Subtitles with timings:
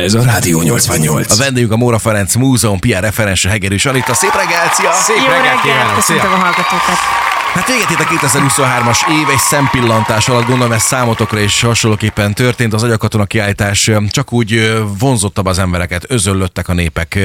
[0.00, 1.30] Ez a Rádió 88.
[1.32, 4.14] A vendégünk a Móra Ferenc Múzeum PR referense Hegerős Anita.
[4.14, 4.92] Szép reggel, szia!
[4.92, 7.23] Szép Jó reggelt reggelt, köszöntöm a hallgatókat.
[7.54, 12.72] Hát véget ért a 2023-as év, egy szempillantás alatt gondolom ez számotokra is hasonlóképpen történt.
[12.72, 17.18] Az agyakatona kiállítás csak úgy vonzottabb az embereket, özöllöttek a népek.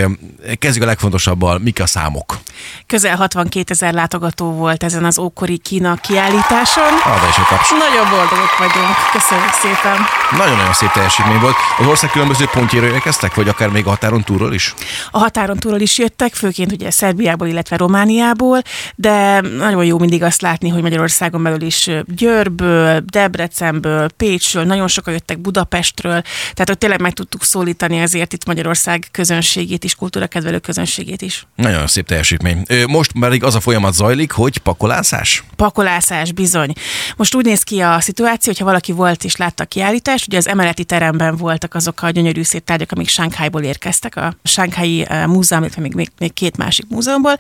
[0.59, 2.37] Kezdjük a legfontosabbal, mik a számok?
[2.87, 6.93] Közel 62 ezer látogató volt ezen az ókori Kína kiállításon.
[6.93, 7.69] Egy taps.
[7.69, 9.97] Nagyon boldogok vagyunk, köszönjük szépen.
[10.37, 11.55] Nagyon-nagyon szép teljesítmény volt.
[11.77, 14.73] Az ország különböző pontjára érkeztek, vagy akár még a határon túlról is?
[15.11, 18.61] A határon túlról is jöttek, főként ugye Szerbiából, illetve Romániából,
[18.95, 25.13] de nagyon jó mindig azt látni, hogy Magyarországon belül is Győrből, Debrecenből, Pécsről, nagyon sokan
[25.13, 31.21] jöttek Budapestről, tehát hogy tényleg meg tudtuk szólítani azért itt Magyarország közönségét is, kultúrakedvelő közönségét
[31.21, 31.47] is.
[31.55, 32.65] Nagyon szép teljesítmény.
[32.87, 35.43] Most pedig az a folyamat zajlik, hogy pakolászás?
[35.55, 36.73] Pakolászás bizony.
[37.15, 40.47] Most úgy néz ki a szituáció, hogyha valaki volt és látta a kiállítást, ugye az
[40.47, 45.61] emeleti teremben voltak azok a gyönyörű szép tárgyak, amik Sánkhájból érkeztek, a Sánkhái eh, múzeum,
[45.61, 47.35] illetve még, még, még két másik múzeumból,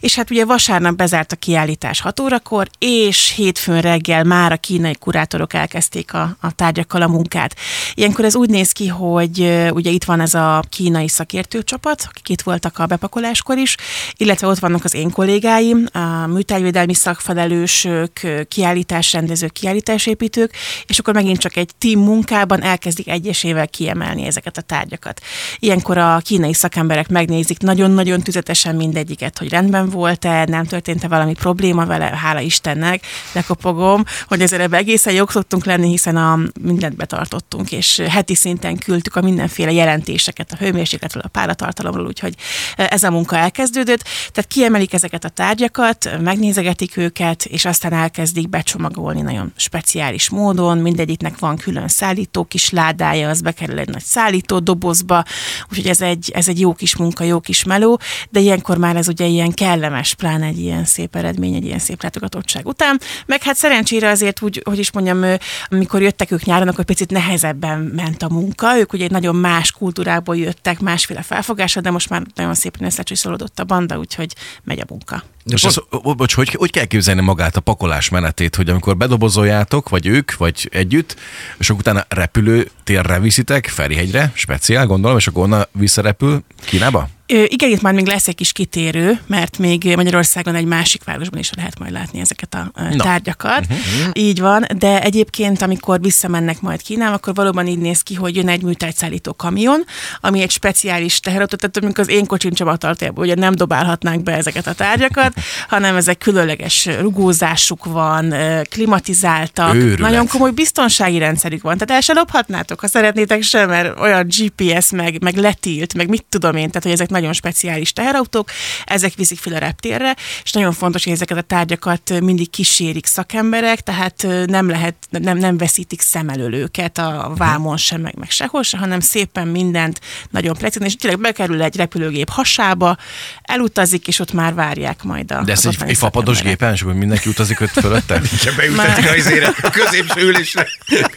[0.00, 4.96] és hát ugye vasárnap bezárt a kiállítás 6 órakor, és hétfőn reggel már a kínai
[4.98, 7.56] kurátorok elkezdték a, a tárgyakkal a munkát.
[7.94, 12.40] Ilyenkor ez úgy néz ki, hogy ugye itt van ez a kínai szakértőcsapat, akik itt
[12.40, 13.76] voltak a bepakoláskor is,
[14.16, 18.12] illetve ott vannak az én kollégáim, a műtárgyvédelmi szakfelelősök,
[18.48, 20.52] kiállításrendezők, kiállításépítők,
[20.86, 25.20] és akkor megint csak egy team munkában elkezdik egyesével kiemelni ezeket a tárgyakat.
[25.58, 31.86] Ilyenkor a kínai szakemberek megnézik nagyon-nagyon tüzetesen mindegyiket, hogy rendben volt-e, nem történt-e valami probléma
[31.86, 37.72] vele, hála Istennek, lekopogom, hogy ezzel ebbe egészen jók szoktunk lenni, hiszen a mindent betartottunk,
[37.72, 42.34] és heti szinten küldtük a mindenféle jelentéseket a hőmérsékletről, a páratartalomról, úgyhogy
[42.76, 44.02] ez a munka elkezdődött.
[44.32, 50.78] Tehát kiemelik ezeket a tárgyakat, megnézegetik őket, és aztán elkezdik becsomagolni nagyon speciális módon.
[50.78, 55.24] Mindegyiknek van külön szállító kis ládája, az bekerül egy nagy szállító dobozba,
[55.70, 59.08] úgyhogy ez egy, ez egy jó kis munka, jó kis meló, de ilyenkor már ez
[59.08, 63.00] ugye ilyen kellemes, pláne egy ilyen szép eredmény, egy ilyen szép látogatottság után.
[63.26, 65.36] Meg hát szerencsére azért úgy, hogy is mondjam,
[65.68, 68.78] amikor jöttek ők nyáron, akkor picit nehezebben ment a munka.
[68.78, 73.58] Ők ugye egy nagyon más kultúrából jöttek, másféle felfogásra, de most már nagyon szépen összecsiszolódott
[73.58, 74.34] a banda, úgyhogy
[74.64, 75.22] megy a munka.
[75.50, 79.88] Most ez, o- bocs, hogy, hogy kell képzelni magát a pakolás menetét, hogy amikor bedobozoljátok,
[79.88, 81.16] vagy ők, vagy együtt,
[81.58, 87.08] és akkor utána repülőtérre viszitek, Ferihegyre, speciál gondolom, és akkor onnan visszarepül Kínába?
[87.26, 91.38] Ö, igen, itt már még lesz egy kis kitérő, mert még Magyarországon egy másik városban
[91.38, 93.04] is lehet majd látni ezeket a ö, Na.
[93.04, 93.60] tárgyakat.
[93.60, 94.10] Uh-huh.
[94.12, 98.48] Így van, de egyébként, amikor visszamennek majd Kínába, akkor valóban így néz ki, hogy jön
[98.48, 99.84] egy műtárgyszállító kamion,
[100.20, 104.66] ami egy speciális teherautó, tehát amikor az én kocsim csomatartójában ugye nem dobálhatnánk be ezeket
[104.66, 105.31] a tárgyakat,
[105.68, 108.34] hanem ezek különleges rugózásuk van,
[108.70, 109.98] klimatizáltak, Őrület.
[109.98, 114.90] nagyon komoly biztonsági rendszerük van, tehát el se lophatnátok, ha szeretnétek sem, mert olyan GPS,
[114.90, 118.50] meg, meg letilt, meg mit tudom én, tehát hogy ezek nagyon speciális teherautók,
[118.84, 123.80] ezek viszik fel a reptérre, és nagyon fontos, hogy ezeket a tárgyakat mindig kísérik szakemberek,
[123.80, 128.62] tehát nem lehet, nem, nem veszítik szem elől őket a vámon sem, meg, meg sehol
[128.62, 130.00] sem, hanem szépen mindent
[130.30, 132.96] nagyon precízen, és tényleg bekerül egy repülőgép hasába,
[133.42, 137.28] elutazik, és ott már várják majd a De ez egy, egy fapados gépen, és mindenki
[137.28, 138.20] utazik öt fölötte?
[138.44, 140.68] Ha beültetik a izére, a középső ülésre.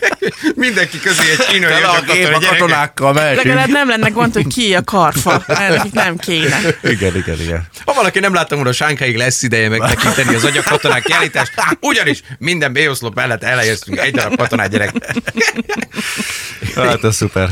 [0.56, 3.74] Mindenki közé egy kínai Tele a agyakatona gép a katonákkal Legalább mehetünk.
[3.76, 6.60] nem lenne gond, hogy ki a karfa, nekik nem kéne.
[6.84, 7.68] Igen, igen, igen.
[7.86, 13.16] Ha valaki nem látta volna, Sánkháig lesz ideje megtekinteni az agyakatonák kiállítást, ugyanis minden B-oszlop
[13.16, 14.92] mellett elhelyeztünk egy darab katonát gyerek.
[16.76, 17.50] Hát ez szuper.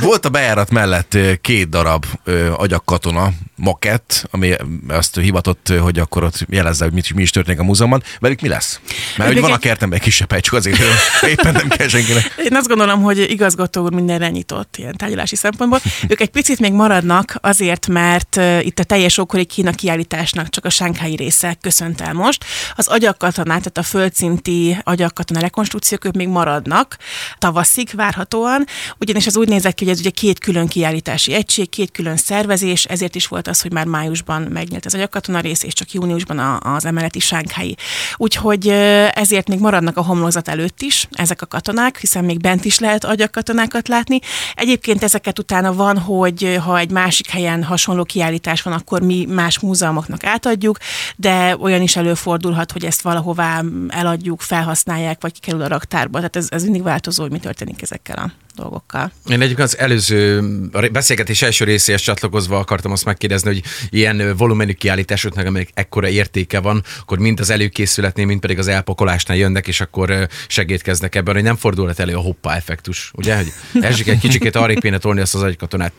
[0.00, 4.54] Volt a bejárat mellett két darab ö, agyakkatona makett, ami
[4.88, 8.02] azt hivatott, hogy akkor ott jelezze, hogy mit, mi is történik a múzeumban.
[8.20, 8.80] Velük mi lesz?
[9.16, 10.78] Mert hogy van a egy- kertemben egy kisebb hely, csak azért
[11.26, 12.34] éppen nem kell senkinek.
[12.44, 15.80] Én azt gondolom, hogy igazgató úr mindenre nyitott ilyen tárgyalási szempontból.
[16.08, 20.70] Ők egy picit még maradnak azért, mert itt a teljes ókori Kína kiállításnak csak a
[20.70, 22.44] sánkhái része köszönt el most.
[22.76, 26.96] Az agyakkatonát, tehát a földszinti agyakkatona rekonstrukciók, ők még maradnak
[27.38, 28.66] tavaszig várhatóan,
[29.00, 32.84] ugyanis az úgy nézett ki, hogy ez ugye két külön kiállítási egység, két külön szervezés,
[32.84, 36.74] ezért is volt az, hogy már májusban megnyílt az agyakkatona rész, és csak júniusban a-
[36.74, 37.76] az emeleti sánkhái.
[38.16, 38.68] Úgyhogy
[39.12, 43.04] ezért még maradnak a homlokzat előtt is ezek a katonák, hiszen még bent is lehet
[43.04, 44.18] agyakkatonákat látni.
[44.54, 49.58] Egyébként ezeket utána van, hogy ha egy másik helyen hasonló kiállítás van, akkor mi más
[49.58, 50.78] múzeumoknak átadjuk,
[51.16, 56.16] de olyan is előfordulhat, hogy ezt valahová eladjuk, felhasználják, vagy kikerül a raktárba.
[56.16, 59.12] Tehát ez, ez mindig változó, hogy mi történik ezekkel a dolgokkal.
[59.26, 60.38] Én egyébként az előző
[60.72, 66.60] a beszélgetés első részéhez csatlakozva akartam azt megkérdezni, hogy ilyen volumenű kiállításoknak, amelyek ekkora értéke
[66.60, 71.42] van, akkor mind az előkészületnél, mind pedig az elpakolásnál jönnek, és akkor segítkeznek ebben, hogy
[71.42, 73.36] nem fordulhat elő a hoppa effektus, ugye?
[73.36, 75.92] Hogy esik egy kicsikét arrébb kéne tolni azt az agykatonát,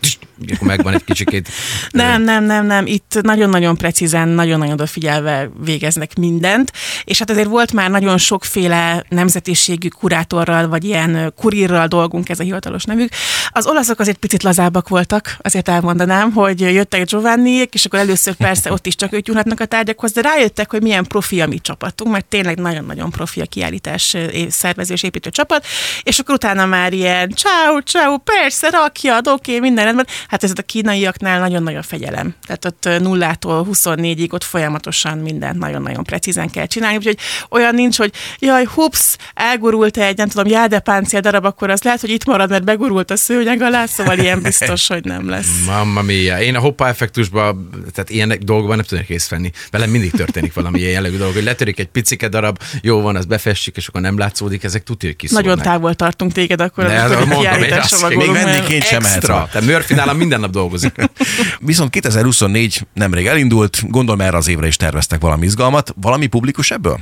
[0.53, 1.49] akkor megvan egy kicsikét.
[1.89, 2.85] Nem, nem, nem, nem.
[2.85, 6.71] Itt nagyon-nagyon precízen, nagyon-nagyon odafigyelve végeznek mindent,
[7.03, 12.43] és hát azért volt már nagyon sokféle nemzetiségű kurátorral, vagy ilyen kurírral dolgunk, ez a
[12.49, 13.09] hivatalos nevük.
[13.49, 18.71] Az olaszok azért picit lazábbak voltak, azért elmondanám, hogy jöttek Giovanniék, és akkor először persze
[18.71, 22.11] ott is csak ők juthatnak a tárgyakhoz, de rájöttek, hogy milyen profi a mi csapatunk,
[22.11, 24.15] mert tényleg nagyon-nagyon profi a kiállítás
[24.49, 25.65] szervező és építő csapat,
[26.03, 30.07] és akkor utána már ilyen ciao, ciao, persze, rakjad, oké, okay, minden rendben.
[30.27, 32.35] Hát ez a kínaiaknál nagyon-nagyon fegyelem.
[32.47, 37.17] Tehát ott nullától 24-ig ott folyamatosan mindent nagyon-nagyon precízen kell csinálni, úgyhogy
[37.49, 42.09] olyan nincs, hogy jaj, hups, elgurult egy, nem tudom, jádepáncél darab, akkor az lehet, hogy
[42.09, 45.65] itt marad, mert begurult a szőnyeg alá, szóval ilyen biztos, hogy nem lesz.
[45.65, 46.41] Mamma mia.
[46.41, 49.51] Én a hoppa effektusban, tehát ilyen dolgokban nem tudok részt venni.
[49.71, 53.25] Velem mindig történik valami ilyen jellegű dolog, hogy letörik egy picike darab, jó van, az
[53.25, 55.45] befestjük, és akkor nem látszódik, ezek tudja, hogy kiszólnak.
[55.45, 59.33] Nagyon távol tartunk téged akkor, De amikor mondom, én Még magolunk, vendégként sem mehetsz Extra.
[59.33, 59.45] rá.
[59.45, 60.95] Tehát Murphy nálam minden nap dolgozik.
[61.59, 65.93] Viszont 2024 nemrég elindult, gondolom erre az évre is terveztek valami izgalmat.
[66.01, 66.99] Valami publikus ebből?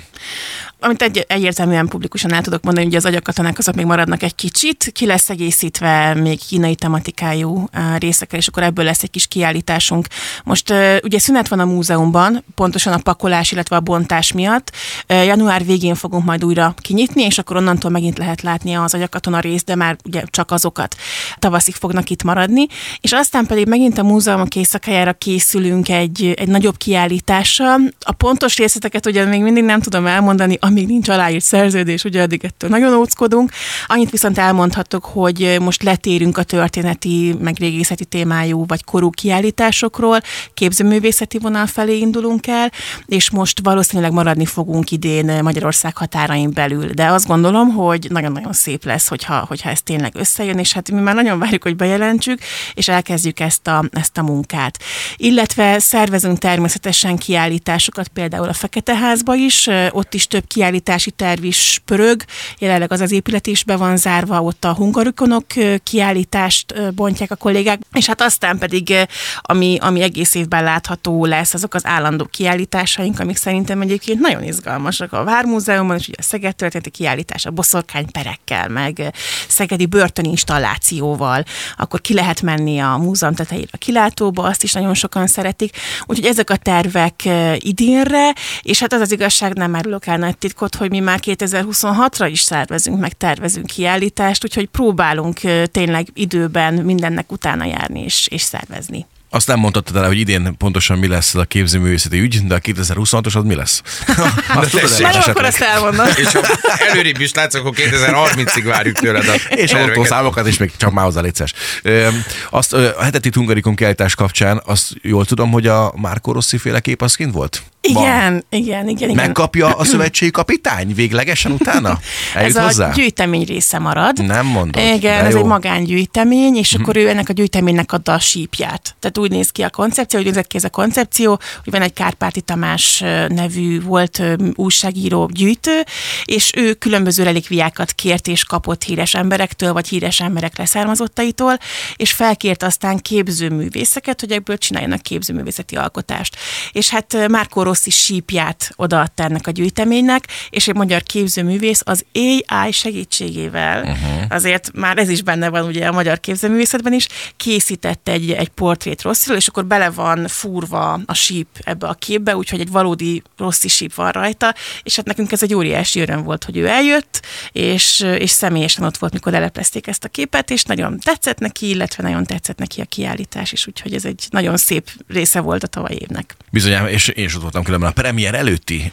[0.80, 4.90] Amit egy, egyértelműen publikusan el tudok mondani, hogy az agyakatonák azok még maradnak egy kicsit,
[4.94, 10.08] ki lesz egészítve még kínai tematikájú részekkel, és akkor ebből lesz egy kis kiállításunk.
[10.44, 14.72] Most ugye szünet van a múzeumban, pontosan a pakolás, illetve a bontás miatt.
[15.08, 19.66] Január végén fogunk majd újra kinyitni, és akkor onnantól megint lehet látni az agyakatona részt,
[19.66, 20.96] de már ugye csak azokat
[21.40, 22.68] tavaszig fognak itt maradni.
[23.02, 27.80] És aztán pedig megint a múzeumok éjszakájára készülünk egy, egy nagyobb kiállítással.
[28.00, 32.46] A pontos részleteket ugye még mindig nem tudom elmondani, amíg nincs aláírt szerződés, ugye addig
[32.46, 33.52] ettől nagyon óckodunk.
[33.86, 40.20] Annyit viszont elmondhatok, hogy most letérünk a történeti, meg régészeti témájú vagy korú kiállításokról,
[40.54, 42.72] képzőművészeti vonal felé indulunk el,
[43.06, 46.88] és most valószínűleg maradni fogunk idén Magyarország határain belül.
[46.88, 51.00] De azt gondolom, hogy nagyon-nagyon szép lesz, hogyha, hogyha ez tényleg összejön, és hát mi
[51.00, 52.40] már nagyon várjuk, hogy bejelentsük,
[52.74, 54.80] és elkezdjük ezt a, ezt a munkát.
[55.16, 61.82] Illetve szervezünk természetesen kiállításokat, például a Fekete Házba is, ott is több kiállítási terv is
[61.86, 62.24] pörög,
[62.60, 65.46] jelenleg az az épület is be van zárva, ott a hungarukonok
[65.84, 68.94] kiállítást bontják a kollégák, és hát aztán pedig,
[69.42, 75.14] ami, ami egész évben látható lesz, azok az állandó kiállításaink, amik szerintem egyébként nagyon izgalmasak.
[75.14, 79.14] A Vármúzeumban és ugye a Szeged történeti kiállítás a boszorkányperekkel, meg
[79.48, 81.44] szegedi börtöninstallációval,
[81.78, 85.78] akkor ki lehet menni a múzeum tetejére a kilátóba, azt is nagyon sokan szeretik.
[86.06, 90.76] Úgyhogy ezek a tervek idénre, és hát az az igazság, nem árulok el nagy titkot,
[90.76, 95.40] hogy mi már 2026-ra is szervezünk, meg tervezünk kiállítást, úgyhogy próbálunk
[95.72, 99.06] tényleg időben mindennek utána járni és, és szervezni.
[99.30, 103.36] Azt nem mondtad el, hogy idén pontosan mi lesz a képzőművészeti ügy, de a 2026-os
[103.36, 103.82] az mi lesz?
[104.56, 105.46] Azt tudod el Már akkor esetleg?
[105.46, 106.06] ezt elmondom.
[106.16, 106.42] És ha
[106.78, 111.22] előrébb is látsz, akkor 2030-ig várjuk tőled a És autószámokat is még csak már hozzá
[111.22, 111.54] létszeres.
[111.84, 112.08] Ö,
[112.50, 117.02] Azt a heteti Hungarikon kiállítás kapcsán azt jól tudom, hogy a Márko Rossi féle kép
[117.02, 117.64] az kint volt?
[117.82, 118.04] Van.
[118.04, 119.26] Igen, igen, igen, igen.
[119.26, 122.00] Megkapja a szövetségi kapitány véglegesen utána?
[122.34, 122.90] Eljut ez hozzá?
[122.90, 124.26] a gyűjtemény része marad.
[124.26, 124.84] Nem mondod.
[124.96, 125.40] Igen, ez jó.
[125.40, 128.96] egy magángyűjtemény, és akkor ő ennek a gyűjteménynek adta a sípját.
[129.00, 131.94] Tehát úgy néz ki a koncepció, hogy nézett ki ez a koncepció, hogy van egy
[131.94, 134.22] Kárpáti Tamás nevű volt
[134.56, 135.82] újságíró gyűjtő,
[136.26, 141.58] és ő különböző relikviákat kért és kapott híres emberektől, vagy híres emberek leszármazottaitól,
[141.96, 146.36] és felkért aztán képzőművészeket, hogy ebből csináljanak képzőművészeti alkotást.
[146.72, 147.28] És hát ö,
[147.68, 154.26] Márko Rossi sípját odaadta ennek a gyűjteménynek, és egy magyar képzőművész az AI segítségével, uh-huh.
[154.30, 157.08] azért már ez is benne van ugye a magyar képzőművészetben is,
[157.38, 162.36] készített egy, egy portrét Rossziról, és akkor bele van fúrva a síp ebbe a képbe,
[162.36, 166.44] úgyhogy egy valódi Rossi síp van rajta, és hát nekünk ez egy óriási öröm volt,
[166.44, 171.00] hogy ő eljött, és, és személyesen ott volt, mikor leleplezték ezt a képet, és nagyon
[171.00, 175.40] tetszett neki, illetve nagyon tetszett neki a kiállítás is, úgyhogy ez egy nagyon szép része
[175.40, 176.36] volt a tavalyi évnek.
[176.52, 178.92] Bizonyám, és én is ott voltam különben a premier előtti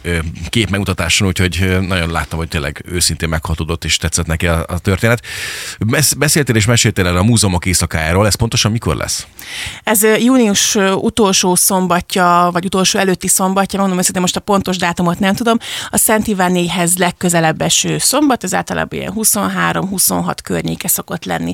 [0.49, 5.21] kép megmutatáson, úgyhogy nagyon láttam, hogy tényleg őszintén meghatódott és tetszett neki a, a történet.
[5.79, 9.27] Besz- Beszéltél és meséltél el a múzeumok éjszakájáról, ez pontosan mikor lesz?
[9.83, 15.35] Ez június utolsó szombatja, vagy utolsó előtti szombatja, mondom őszintén most a pontos dátumot nem
[15.35, 15.57] tudom,
[15.89, 21.53] a Szent Ivánéhez legközelebb eső szombat, ez általában ilyen 23-26 környéke szokott lenni.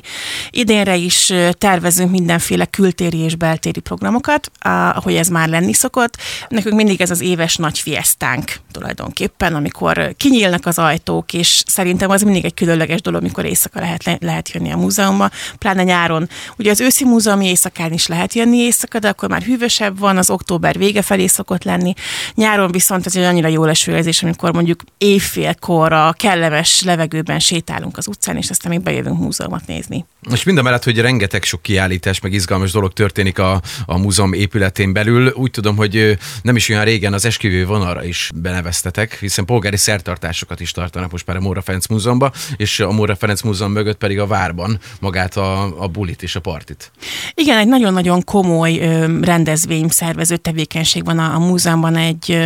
[0.50, 4.50] Idénre is tervezünk mindenféle kültéri és beltéri programokat,
[4.94, 6.16] ahogy ez már lenni szokott.
[6.48, 12.22] Nekünk mindig ez az éves nagy fiesztánk tulajdonképpen, amikor kinyílnak az ajtók, és szerintem az
[12.22, 16.28] mindig egy különleges dolog, amikor éjszaka lehet, lehet jönni a múzeumba, pláne nyáron.
[16.58, 20.30] Ugye az őszi múzeumi éjszakán is lehet jönni éjszaka, de akkor már hűvösebb van, az
[20.30, 21.94] október vége felé szokott lenni.
[22.34, 27.96] Nyáron viszont ez egy annyira jó eső érzés, amikor mondjuk éjfélkor a kellemes levegőben sétálunk
[27.96, 30.04] az utcán, és aztán még bejövünk múzeumot nézni.
[30.30, 34.32] És mind a mellett, hogy rengeteg sok kiállítás, meg izgalmas dolog történik a, a múzeum
[34.32, 39.44] épületén belül, úgy tudom, hogy nem is olyan régen az esküvő vonalra is beneveztetek, hiszen
[39.44, 43.72] polgári szertartásokat is tartanak most már a Móra Ferenc Múzeumban, és a Móra Ferenc Múzeum
[43.72, 46.92] mögött pedig a várban magát a, a bulit és a partit.
[47.34, 48.76] Igen, egy nagyon-nagyon komoly
[49.20, 52.38] rendezvény szervező tevékenység van a, a múzeumban egy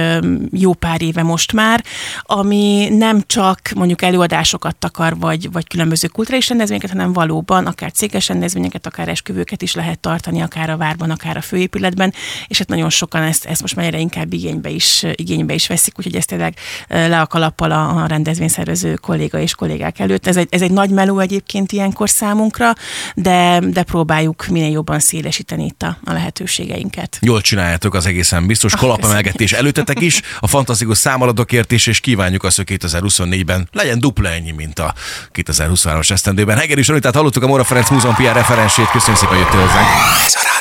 [0.50, 1.84] jó pár éve most már,
[2.22, 8.28] ami nem csak mondjuk előadásokat takar, vagy, vagy különböző kulturális rendezvényeket, hanem valóban akár céges
[8.28, 12.14] rendezvényeket, akár esküvőket is lehet tartani, akár a várban, akár a főépületben,
[12.46, 16.16] és hát nagyon sokan ezt, ezt most már inkább igénybe is, igénybe is veszik, úgyhogy
[16.16, 16.54] ezt tényleg
[16.88, 20.26] le a kalappal a, a rendezvényszervező kolléga és kollégák előtt.
[20.26, 22.72] Ez egy, ez egy nagy meló egyébként ilyenkor számunkra,
[23.14, 27.18] de, de próbáljuk minél jobban szélesíteni itt a, a lehetőségeinket.
[27.20, 28.72] Jól csináljátok az egészen biztos.
[28.72, 34.28] Ah, Kalapemelgetés előttetek is, a fantasztikus számadatokért is, és kívánjuk azt, hogy 2024-ben legyen dupla
[34.28, 34.94] ennyi, mint a
[35.34, 36.58] 2023-as esztendőben.
[36.58, 38.90] Heger is tehát hallottuk a Mora Ferenc Múzeum PR referensét.
[38.90, 40.55] Köszönjük szépen, hogy jöttél hozzánk.